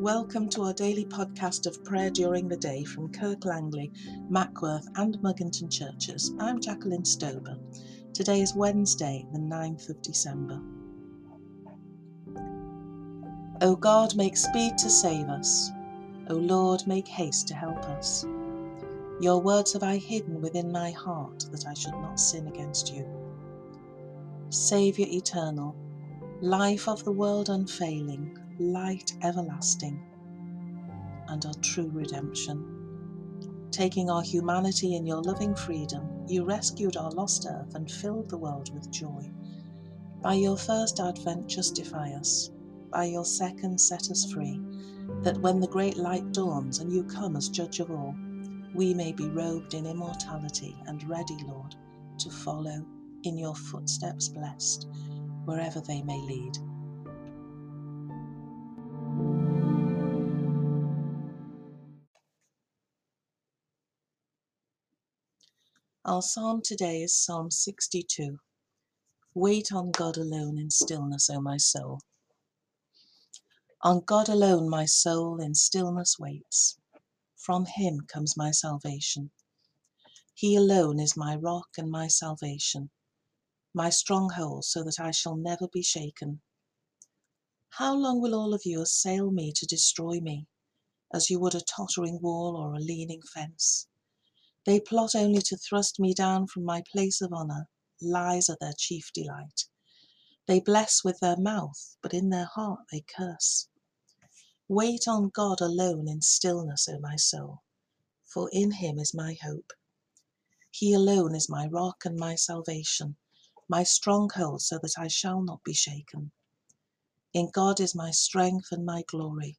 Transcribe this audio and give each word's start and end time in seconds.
Welcome 0.00 0.48
to 0.52 0.62
our 0.62 0.72
daily 0.72 1.04
podcast 1.04 1.66
of 1.66 1.84
prayer 1.84 2.08
during 2.08 2.48
the 2.48 2.56
day 2.56 2.84
from 2.84 3.12
Kirk 3.12 3.44
Langley, 3.44 3.92
Mackworth, 4.30 4.88
and 4.96 5.18
Mugginton 5.18 5.70
churches. 5.70 6.32
I'm 6.40 6.58
Jacqueline 6.58 7.02
Stober. 7.02 7.58
Today 8.14 8.40
is 8.40 8.54
Wednesday, 8.54 9.26
the 9.34 9.38
9th 9.38 9.90
of 9.90 10.00
December. 10.00 10.58
O 13.60 13.76
God, 13.76 14.16
make 14.16 14.38
speed 14.38 14.78
to 14.78 14.88
save 14.88 15.28
us. 15.28 15.70
O 16.30 16.34
Lord, 16.34 16.86
make 16.86 17.06
haste 17.06 17.46
to 17.48 17.54
help 17.54 17.84
us. 17.84 18.24
Your 19.20 19.42
words 19.42 19.74
have 19.74 19.82
I 19.82 19.98
hidden 19.98 20.40
within 20.40 20.72
my 20.72 20.92
heart 20.92 21.44
that 21.52 21.66
I 21.66 21.74
should 21.74 21.92
not 21.92 22.18
sin 22.18 22.46
against 22.46 22.94
you. 22.94 23.06
Saviour 24.48 25.08
eternal, 25.10 25.76
life 26.40 26.88
of 26.88 27.04
the 27.04 27.12
world 27.12 27.50
unfailing, 27.50 28.38
light 28.60 29.14
everlasting, 29.22 29.98
and 31.28 31.46
our 31.46 31.54
true 31.62 31.88
redemption. 31.94 32.62
Taking 33.70 34.10
our 34.10 34.20
humanity 34.20 34.96
in 34.96 35.06
your 35.06 35.22
loving 35.22 35.54
freedom, 35.54 36.26
you 36.28 36.44
rescued 36.44 36.94
our 36.98 37.10
lost 37.10 37.46
earth 37.48 37.74
and 37.74 37.90
filled 37.90 38.28
the 38.28 38.36
world 38.36 38.70
with 38.74 38.90
joy. 38.90 39.32
By 40.20 40.34
your 40.34 40.58
first 40.58 41.00
advent, 41.00 41.46
justify 41.46 42.10
us. 42.10 42.50
By 42.92 43.04
your 43.06 43.24
second, 43.24 43.80
set 43.80 44.10
us 44.10 44.30
free, 44.30 44.60
that 45.22 45.40
when 45.40 45.60
the 45.60 45.68
great 45.68 45.96
light 45.96 46.30
dawns 46.32 46.80
and 46.80 46.92
you 46.92 47.04
come 47.04 47.36
as 47.36 47.48
judge 47.48 47.80
of 47.80 47.90
all, 47.90 48.14
we 48.74 48.92
may 48.92 49.12
be 49.12 49.30
robed 49.30 49.72
in 49.72 49.86
immortality 49.86 50.76
and 50.86 51.08
ready, 51.08 51.38
Lord, 51.46 51.76
to 52.18 52.28
follow 52.28 52.84
in 53.22 53.38
your 53.38 53.54
footsteps 53.54 54.28
blessed, 54.28 54.86
wherever 55.46 55.80
they 55.80 56.02
may 56.02 56.18
lead. 56.18 56.58
Our 66.06 66.22
psalm 66.22 66.62
today 66.64 67.02
is 67.02 67.14
Psalm 67.14 67.50
62. 67.50 68.38
Wait 69.34 69.72
on 69.72 69.92
God 69.92 70.16
alone 70.18 70.58
in 70.58 70.70
stillness, 70.70 71.30
O 71.30 71.40
my 71.40 71.58
soul. 71.58 72.00
On 73.82 74.02
God 74.06 74.28
alone 74.28 74.68
my 74.70 74.86
soul 74.86 75.40
in 75.40 75.54
stillness 75.54 76.18
waits. 76.18 76.78
From 77.36 77.66
him 77.66 78.00
comes 78.08 78.36
my 78.36 78.50
salvation. 78.52 79.30
He 80.34 80.56
alone 80.56 81.00
is 81.00 81.16
my 81.16 81.36
rock 81.36 81.68
and 81.78 81.90
my 81.90 82.08
salvation, 82.08 82.90
my 83.74 83.90
stronghold, 83.90 84.64
so 84.66 84.84
that 84.84 85.00
I 85.00 85.12
shall 85.12 85.36
never 85.36 85.68
be 85.68 85.82
shaken. 85.82 86.40
How 87.70 87.94
long 87.96 88.20
will 88.20 88.34
all 88.34 88.54
of 88.54 88.62
you 88.66 88.82
assail 88.82 89.30
me 89.32 89.52
to 89.56 89.66
destroy 89.66 90.20
me, 90.20 90.46
as 91.14 91.30
you 91.30 91.40
would 91.40 91.54
a 91.56 91.62
tottering 91.62 92.20
wall 92.22 92.56
or 92.56 92.74
a 92.74 92.80
leaning 92.80 93.22
fence? 93.34 93.88
They 94.66 94.80
plot 94.80 95.14
only 95.14 95.42
to 95.42 95.56
thrust 95.56 96.00
me 96.00 96.14
down 96.14 96.46
from 96.48 96.64
my 96.64 96.82
place 96.92 97.20
of 97.22 97.32
honour. 97.32 97.68
Lies 98.02 98.50
are 98.50 98.58
their 98.60 98.74
chief 98.78 99.10
delight. 99.14 99.66
They 100.48 100.60
bless 100.60 101.04
with 101.04 101.20
their 101.20 101.36
mouth, 101.38 101.96
but 102.02 102.14
in 102.14 102.30
their 102.30 102.46
heart 102.54 102.80
they 102.92 103.04
curse. 103.16 103.68
Wait 104.68 105.08
on 105.08 105.30
God 105.34 105.60
alone 105.60 106.08
in 106.08 106.22
stillness, 106.22 106.88
O 106.88 106.98
my 107.00 107.16
soul, 107.16 107.62
for 108.26 108.50
in 108.52 108.72
him 108.72 108.98
is 108.98 109.14
my 109.14 109.36
hope. 109.42 109.72
He 110.72 110.94
alone 110.94 111.34
is 111.34 111.48
my 111.50 111.66
rock 111.68 112.04
and 112.06 112.18
my 112.18 112.36
salvation, 112.36 113.16
my 113.68 113.84
stronghold, 113.84 114.62
so 114.62 114.78
that 114.82 114.94
I 114.98 115.08
shall 115.08 115.42
not 115.42 115.64
be 115.64 115.74
shaken. 115.74 116.32
In 117.34 117.50
God 117.52 117.80
is 117.80 117.94
my 117.94 118.10
strength 118.12 118.68
and 118.72 118.86
my 118.86 119.04
glory. 119.08 119.58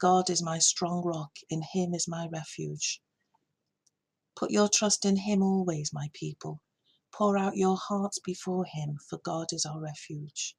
God 0.00 0.30
is 0.30 0.42
my 0.42 0.58
strong 0.58 1.04
rock, 1.04 1.32
in 1.50 1.62
him 1.62 1.94
is 1.94 2.08
my 2.08 2.28
refuge. 2.32 3.00
Put 4.38 4.52
your 4.52 4.68
trust 4.68 5.04
in 5.04 5.16
him 5.16 5.42
always, 5.42 5.92
my 5.92 6.10
people. 6.14 6.62
Pour 7.12 7.36
out 7.36 7.56
your 7.56 7.76
hearts 7.76 8.20
before 8.20 8.64
him, 8.66 9.00
for 9.10 9.18
God 9.18 9.48
is 9.52 9.66
our 9.66 9.80
refuge. 9.80 10.54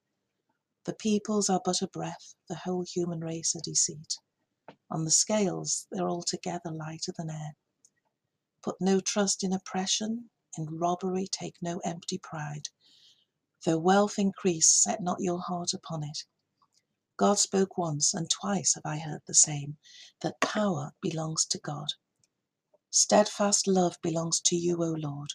The 0.85 0.93
peoples 0.93 1.49
are 1.49 1.61
but 1.63 1.81
a 1.81 1.87
breath, 1.87 2.35
the 2.49 2.55
whole 2.55 2.83
human 2.83 3.21
race 3.21 3.55
a 3.55 3.61
deceit. 3.61 4.17
On 4.91 5.05
the 5.05 5.11
scales, 5.11 5.87
they're 5.91 6.09
altogether 6.09 6.71
lighter 6.71 7.13
than 7.17 7.29
air. 7.29 7.55
Put 8.63 8.81
no 8.81 8.99
trust 8.99 9.45
in 9.45 9.53
oppression, 9.53 10.29
in 10.57 10.77
robbery 10.77 11.27
take 11.31 11.55
no 11.61 11.79
empty 11.85 12.17
pride. 12.17 12.67
Though 13.65 13.79
wealth 13.79 14.19
increase, 14.19 14.67
set 14.67 15.01
not 15.01 15.21
your 15.21 15.39
heart 15.39 15.73
upon 15.73 16.03
it. 16.03 16.25
God 17.17 17.39
spoke 17.39 17.77
once, 17.77 18.13
and 18.13 18.29
twice 18.29 18.75
have 18.75 18.85
I 18.85 18.97
heard 18.99 19.21
the 19.25 19.33
same, 19.33 19.77
that 20.21 20.41
power 20.41 20.91
belongs 21.01 21.45
to 21.45 21.59
God. 21.59 21.87
Steadfast 22.91 23.67
love 23.67 23.97
belongs 24.03 24.41
to 24.41 24.55
you, 24.55 24.77
O 24.83 24.95
Lord, 24.97 25.29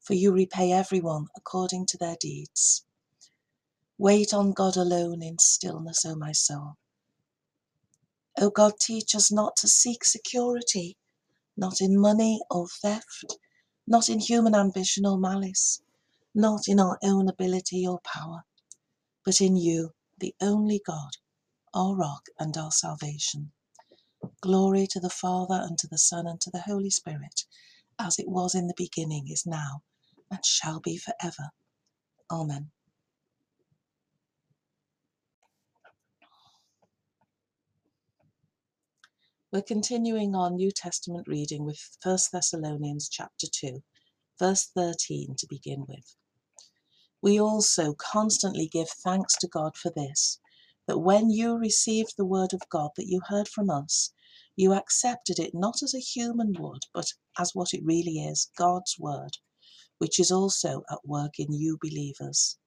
for 0.00 0.14
you 0.14 0.32
repay 0.32 0.72
everyone 0.72 1.28
according 1.36 1.86
to 1.88 1.98
their 1.98 2.16
deeds. 2.20 2.84
Wait 3.98 4.34
on 4.34 4.52
God 4.52 4.76
alone 4.76 5.22
in 5.22 5.38
stillness, 5.38 6.04
O 6.06 6.16
my 6.16 6.32
soul. 6.32 6.76
O 8.40 8.50
God, 8.50 8.74
teach 8.80 9.14
us 9.14 9.32
not 9.32 9.56
to 9.58 9.68
seek 9.68 10.04
security, 10.04 10.96
not 11.56 11.80
in 11.80 12.00
money 12.00 12.40
or 12.50 12.68
theft, 12.68 13.36
not 13.86 14.08
in 14.10 14.20
human 14.20 14.54
ambition 14.54 15.06
or 15.06 15.18
malice, 15.18 15.82
not 16.34 16.68
in 16.68 16.80
our 16.80 16.98
own 17.02 17.28
ability 17.28 17.86
or 17.86 18.00
power, 18.04 18.42
but 19.24 19.40
in 19.40 19.56
you, 19.56 19.90
the 20.18 20.34
only 20.42 20.80
God, 20.86 21.12
our 21.74 21.96
rock 21.96 22.24
and 22.38 22.56
our 22.56 22.72
salvation. 22.72 23.52
Glory 24.42 24.86
to 24.88 25.00
the 25.00 25.10
Father, 25.10 25.60
and 25.66 25.78
to 25.78 25.88
the 25.88 25.98
Son, 25.98 26.26
and 26.26 26.40
to 26.42 26.50
the 26.50 26.62
Holy 26.62 26.90
Spirit, 26.90 27.44
as 27.98 28.18
it 28.18 28.28
was 28.28 28.54
in 28.54 28.68
the 28.68 28.74
beginning, 28.76 29.28
is 29.28 29.46
now, 29.46 29.82
and 30.30 30.44
shall 30.44 30.80
be 30.80 30.98
for 30.98 31.14
ever. 31.22 31.50
Amen. 32.30 32.70
We're 39.52 39.62
continuing 39.62 40.34
our 40.36 40.50
New 40.50 40.72
Testament 40.72 41.28
reading 41.28 41.64
with 41.64 41.80
1 42.02 42.18
Thessalonians 42.32 43.08
chapter 43.08 43.46
2, 43.50 43.82
verse 44.38 44.70
13 44.76 45.36
to 45.38 45.46
begin 45.50 45.86
with. 45.88 46.16
We 47.22 47.40
also 47.40 47.94
constantly 47.94 48.68
give 48.68 48.88
thanks 48.90 49.36
to 49.40 49.48
God 49.48 49.76
for 49.76 49.92
this, 49.94 50.40
that 50.88 50.98
when 51.00 51.30
you 51.30 51.58
received 51.58 52.14
the 52.16 52.26
word 52.26 52.54
of 52.54 52.68
God 52.70 52.90
that 52.96 53.08
you 53.08 53.20
heard 53.28 53.48
from 53.48 53.70
us, 53.70 54.12
you 54.56 54.72
accepted 54.72 55.38
it 55.38 55.54
not 55.54 55.82
as 55.82 55.94
a 55.94 55.98
human 55.98 56.54
would, 56.58 56.84
but 56.92 57.12
as 57.38 57.54
what 57.54 57.74
it 57.74 57.84
really 57.84 58.18
is 58.24 58.50
God's 58.56 58.98
word, 58.98 59.38
which 59.98 60.20
is 60.20 60.30
also 60.30 60.84
at 60.90 61.06
work 61.06 61.38
in 61.38 61.52
you 61.52 61.78
believers. 61.80 62.58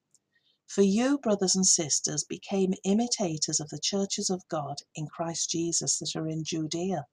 For 0.68 0.82
you, 0.82 1.20
brothers 1.20 1.56
and 1.56 1.66
sisters, 1.66 2.24
became 2.24 2.74
imitators 2.84 3.60
of 3.60 3.70
the 3.70 3.80
churches 3.80 4.32
of 4.32 4.48
God 4.48 4.78
in 4.96 5.08
Christ 5.08 5.52
Jesus 5.52 6.00
that 6.00 6.16
are 6.16 6.28
in 6.28 6.44
Judea. 6.44 7.06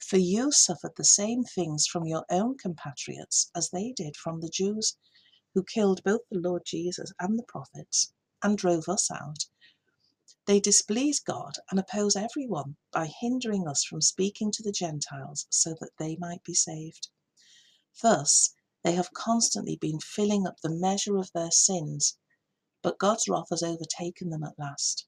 For 0.00 0.16
you 0.18 0.50
suffered 0.50 0.96
the 0.96 1.04
same 1.04 1.44
things 1.44 1.86
from 1.86 2.06
your 2.06 2.24
own 2.28 2.58
compatriots 2.58 3.50
as 3.54 3.70
they 3.70 3.92
did 3.92 4.16
from 4.16 4.40
the 4.40 4.48
Jews, 4.48 4.96
who 5.54 5.62
killed 5.62 6.02
both 6.02 6.22
the 6.30 6.40
Lord 6.40 6.64
Jesus 6.66 7.12
and 7.20 7.38
the 7.38 7.44
prophets, 7.44 8.12
and 8.42 8.58
drove 8.58 8.88
us 8.88 9.10
out. 9.12 9.46
They 10.46 10.60
displease 10.60 11.20
God 11.20 11.54
and 11.70 11.80
oppose 11.80 12.16
everyone 12.16 12.76
by 12.92 13.06
hindering 13.20 13.68
us 13.68 13.84
from 13.84 14.02
speaking 14.02 14.52
to 14.52 14.62
the 14.62 14.72
Gentiles 14.72 15.46
so 15.50 15.74
that 15.80 15.92
they 15.98 16.16
might 16.16 16.44
be 16.44 16.54
saved. 16.54 17.08
Thus, 18.02 18.54
they 18.84 18.92
have 18.92 19.14
constantly 19.14 19.76
been 19.76 20.00
filling 20.00 20.46
up 20.46 20.56
the 20.62 20.70
measure 20.70 21.16
of 21.18 21.30
their 21.34 21.50
sins 21.52 22.14
but 22.82 22.98
God's 22.98 23.28
wrath 23.28 23.48
has 23.50 23.62
overtaken 23.62 24.30
them 24.30 24.44
at 24.44 24.58
last. 24.58 25.06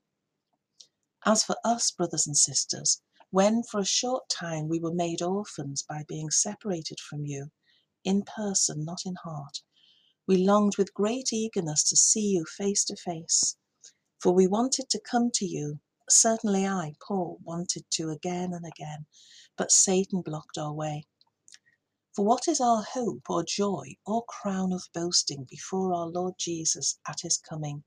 As 1.27 1.45
for 1.45 1.57
us, 1.65 1.91
brothers 1.91 2.27
and 2.27 2.37
sisters, 2.37 3.03
when 3.31 3.63
for 3.63 3.81
a 3.81 3.87
short 3.87 4.29
time 4.29 4.69
we 4.69 4.81
were 4.81 4.95
made 4.95 5.23
orphans 5.23 5.85
by 5.89 6.05
being 6.09 6.31
separated 6.31 7.01
from 7.01 7.27
you, 7.27 7.51
in 8.05 8.23
person, 8.25 8.85
not 8.85 9.01
in 9.07 9.17
heart, 9.25 9.63
we 10.27 10.39
longed 10.39 10.79
with 10.79 10.95
great 10.95 11.33
eagerness 11.33 11.85
to 11.91 11.97
see 11.97 12.29
you 12.29 12.45
face 12.47 12.85
to 12.87 12.97
face. 12.97 13.57
For 14.25 14.35
we 14.35 14.49
wanted 14.49 14.91
to 14.93 15.01
come 15.01 15.31
to 15.37 15.47
you. 15.47 15.81
Certainly 16.11 16.67
I, 16.67 16.95
Paul, 17.07 17.41
wanted 17.45 17.85
to 17.93 18.11
again 18.11 18.55
and 18.55 18.67
again, 18.67 19.07
but 19.59 19.73
Satan 19.73 20.23
blocked 20.23 20.59
our 20.59 20.75
way. 20.75 21.05
For 22.17 22.25
what 22.25 22.49
is 22.49 22.61
our 22.61 22.83
hope 22.83 23.31
or 23.31 23.45
joy 23.45 23.97
or 24.07 24.25
crown 24.29 24.73
of 24.73 24.85
boasting 24.95 25.47
before 25.51 25.95
our 25.95 26.09
Lord 26.09 26.35
Jesus 26.41 26.99
at 27.09 27.21
his 27.23 27.39
coming? 27.39 27.85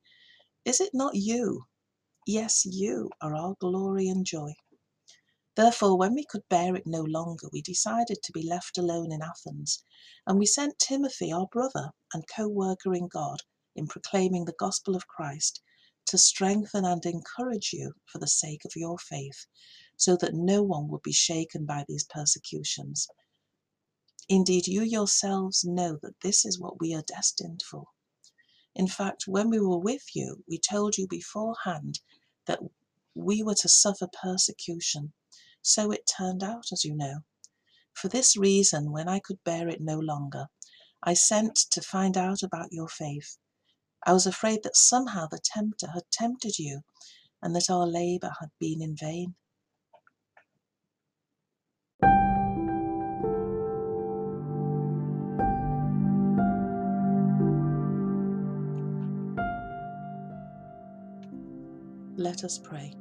Is 0.65 0.81
it 0.81 0.91
not 0.93 1.15
you? 1.15 1.63
Yes, 2.27 2.65
you 2.65 3.11
are 3.21 3.35
our 3.35 3.55
glory 3.59 4.07
and 4.09 4.25
joy. 4.25 4.53
Therefore, 5.55 5.97
when 5.97 6.15
we 6.15 6.25
could 6.25 6.47
bear 6.49 6.75
it 6.75 6.87
no 6.87 7.01
longer, 7.01 7.47
we 7.51 7.61
decided 7.61 8.19
to 8.23 8.31
be 8.31 8.43
left 8.47 8.77
alone 8.77 9.11
in 9.11 9.21
Athens, 9.21 9.83
and 10.25 10.39
we 10.39 10.45
sent 10.45 10.79
Timothy, 10.79 11.31
our 11.33 11.47
brother 11.51 11.91
and 12.13 12.23
co 12.33 12.47
worker 12.47 12.93
in 12.95 13.07
God, 13.09 13.41
in 13.75 13.87
proclaiming 13.87 14.45
the 14.45 14.55
gospel 14.59 14.95
of 14.95 15.07
Christ, 15.07 15.61
to 16.07 16.17
strengthen 16.17 16.85
and 16.85 17.05
encourage 17.05 17.71
you 17.73 17.93
for 18.05 18.19
the 18.19 18.27
sake 18.27 18.63
of 18.65 18.75
your 18.75 18.97
faith, 18.97 19.45
so 19.95 20.15
that 20.17 20.33
no 20.33 20.63
one 20.63 20.87
would 20.87 21.01
be 21.03 21.13
shaken 21.13 21.65
by 21.65 21.83
these 21.87 22.05
persecutions. 22.05 23.07
Indeed, 24.29 24.67
you 24.67 24.81
yourselves 24.81 25.63
know 25.63 25.97
that 26.01 26.19
this 26.21 26.45
is 26.45 26.59
what 26.59 26.79
we 26.79 26.93
are 26.93 27.03
destined 27.07 27.61
for. 27.69 27.85
In 28.75 28.87
fact, 28.87 29.23
when 29.27 29.49
we 29.49 29.59
were 29.59 29.79
with 29.79 30.03
you, 30.13 30.43
we 30.47 30.59
told 30.59 30.97
you 30.97 31.07
beforehand 31.07 31.99
that 32.45 32.59
we 33.15 33.41
were 33.41 33.55
to 33.55 33.69
suffer 33.69 34.07
persecution. 34.21 35.13
So 35.61 35.91
it 35.91 36.09
turned 36.17 36.43
out, 36.43 36.65
as 36.71 36.85
you 36.85 36.95
know. 36.95 37.21
For 37.93 38.07
this 38.07 38.37
reason, 38.37 38.91
when 38.91 39.09
I 39.09 39.19
could 39.19 39.43
bear 39.43 39.67
it 39.67 39.81
no 39.81 39.97
longer, 39.97 40.47
I 41.01 41.15
sent 41.15 41.55
to 41.71 41.81
find 41.81 42.15
out 42.15 42.43
about 42.43 42.71
your 42.71 42.87
faith. 42.87 43.37
I 44.07 44.13
was 44.13 44.25
afraid 44.25 44.63
that 44.63 44.77
somehow 44.77 45.27
the 45.27 45.37
tempter 45.43 45.87
had 45.87 46.03
tempted 46.13 46.57
you 46.57 46.79
and 47.41 47.53
that 47.53 47.69
our 47.69 47.85
labour 47.85 48.31
had 48.39 48.51
been 48.57 48.81
in 48.81 48.95
vain. 48.95 49.35
Let 62.15 62.45
us 62.45 62.57
pray. 62.57 62.93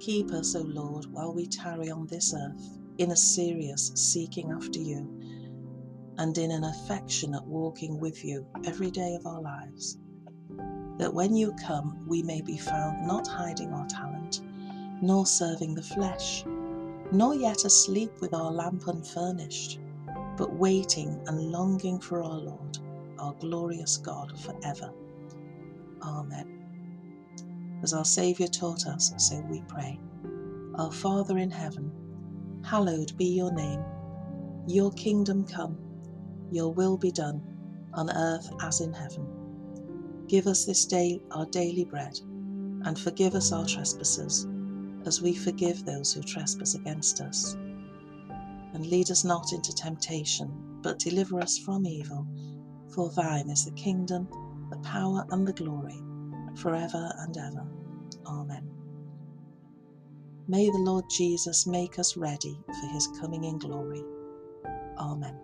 Keep 0.00 0.32
us, 0.32 0.56
O 0.56 0.62
Lord, 0.62 1.06
while 1.06 1.32
we 1.32 1.46
tarry 1.46 1.88
on 1.88 2.08
this 2.08 2.34
earth, 2.34 2.60
in 2.98 3.12
a 3.12 3.16
serious 3.16 3.92
seeking 3.94 4.50
after 4.50 4.80
you, 4.80 5.23
and 6.18 6.36
in 6.38 6.50
an 6.50 6.64
affectionate 6.64 7.44
walking 7.44 7.98
with 7.98 8.24
you 8.24 8.46
every 8.64 8.90
day 8.90 9.14
of 9.14 9.26
our 9.26 9.40
lives, 9.40 9.98
that 10.98 11.12
when 11.12 11.34
you 11.34 11.52
come 11.54 12.04
we 12.06 12.22
may 12.22 12.40
be 12.40 12.56
found 12.56 13.06
not 13.06 13.26
hiding 13.26 13.72
our 13.72 13.86
talent, 13.86 14.40
nor 15.02 15.26
serving 15.26 15.74
the 15.74 15.82
flesh, 15.82 16.44
nor 17.12 17.34
yet 17.34 17.64
asleep 17.64 18.12
with 18.20 18.32
our 18.32 18.50
lamp 18.50 18.86
unfurnished, 18.86 19.80
but 20.36 20.54
waiting 20.54 21.20
and 21.26 21.52
longing 21.52 22.00
for 22.00 22.22
our 22.22 22.38
Lord, 22.38 22.78
our 23.18 23.34
glorious 23.34 23.96
God, 23.96 24.38
forever. 24.38 24.92
Amen. 26.02 27.80
As 27.82 27.92
our 27.92 28.04
Saviour 28.04 28.48
taught 28.48 28.86
us, 28.86 29.12
so 29.18 29.40
we 29.50 29.62
pray. 29.68 30.00
Our 30.76 30.90
Father 30.90 31.38
in 31.38 31.50
heaven, 31.50 31.92
hallowed 32.64 33.16
be 33.16 33.26
your 33.26 33.52
name. 33.52 33.84
Your 34.66 34.90
kingdom 34.92 35.44
come, 35.44 35.76
your 36.50 36.72
will 36.72 36.96
be 36.96 37.10
done, 37.10 37.42
on 37.94 38.10
earth 38.10 38.50
as 38.62 38.80
in 38.80 38.92
heaven. 38.92 39.26
Give 40.26 40.46
us 40.46 40.64
this 40.64 40.84
day 40.86 41.20
our 41.30 41.46
daily 41.46 41.84
bread, 41.84 42.18
and 42.84 42.98
forgive 42.98 43.34
us 43.34 43.52
our 43.52 43.66
trespasses, 43.66 44.46
as 45.06 45.20
we 45.20 45.34
forgive 45.34 45.84
those 45.84 46.12
who 46.12 46.22
trespass 46.22 46.74
against 46.74 47.20
us. 47.20 47.54
And 48.72 48.86
lead 48.86 49.10
us 49.10 49.24
not 49.24 49.52
into 49.52 49.74
temptation, 49.74 50.50
but 50.82 50.98
deliver 50.98 51.40
us 51.40 51.58
from 51.58 51.86
evil. 51.86 52.26
For 52.94 53.10
thine 53.10 53.50
is 53.50 53.64
the 53.64 53.72
kingdom, 53.72 54.28
the 54.70 54.78
power, 54.78 55.24
and 55.30 55.46
the 55.46 55.52
glory 55.52 56.00
forever 56.56 57.12
and 57.18 57.36
ever. 57.36 57.66
Amen. 58.26 58.68
May 60.46 60.68
the 60.70 60.78
Lord 60.78 61.04
Jesus 61.10 61.66
make 61.66 61.98
us 61.98 62.16
ready 62.16 62.58
for 62.66 62.86
his 62.92 63.08
coming 63.20 63.44
in 63.44 63.58
glory. 63.58 64.02
Amen. 64.98 65.38